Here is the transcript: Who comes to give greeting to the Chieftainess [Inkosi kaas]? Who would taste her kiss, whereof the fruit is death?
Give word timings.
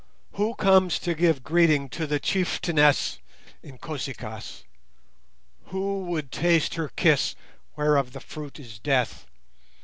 Who 0.31 0.55
comes 0.55 0.97
to 0.97 1.13
give 1.13 1.43
greeting 1.43 1.87
to 1.89 2.07
the 2.07 2.19
Chieftainess 2.19 3.19
[Inkosi 3.63 4.15
kaas]? 4.17 4.63
Who 5.65 6.05
would 6.05 6.31
taste 6.31 6.73
her 6.73 6.89
kiss, 6.95 7.35
whereof 7.75 8.11
the 8.13 8.19
fruit 8.19 8.59
is 8.59 8.79
death? 8.79 9.27